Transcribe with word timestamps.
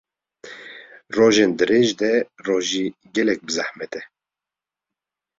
rojên 1.17 1.49
dirêj 1.59 1.87
de 2.01 2.13
rojî 2.45 2.85
gelek 3.15 3.39
bi 3.45 3.51
zehmet 3.57 3.93
e 3.99 4.01